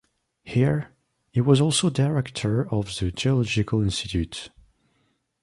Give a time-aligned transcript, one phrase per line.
[0.43, 0.93] Here,
[1.31, 4.49] he was also director of the geological institute.